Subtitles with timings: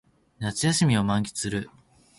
[0.39, 1.69] 夏休みを満喫する